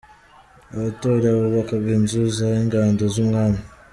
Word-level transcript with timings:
Abatora: 0.75 1.27
Bubakaga 1.37 1.89
inzu 1.97 2.21
z’ 2.35 2.37
ingando 2.59 3.03
z’ 3.13 3.15
Umwami. 3.23 3.61